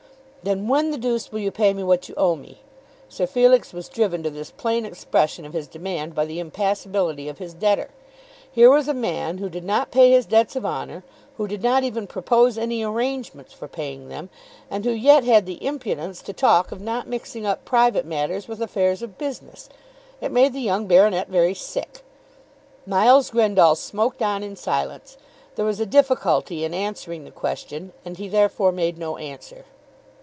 [0.43, 2.61] "Then, when the deuce will you pay me what you owe me?"
[3.07, 7.37] Sir Felix was driven to this plain expression of his demand by the impassibility of
[7.37, 7.91] his debtor.
[8.51, 11.03] Here was a man who did not pay his debts of honour,
[11.37, 14.31] who did not even propose any arrangement for paying them,
[14.67, 18.63] and who yet had the impudence to talk of not mixing up private matters with
[18.63, 19.69] affairs of business!
[20.21, 22.01] It made the young baronet very sick.
[22.87, 25.17] Miles Grendall smoked on in silence.
[25.55, 29.65] There was a difficulty in answering the question, and he therefore made no answer.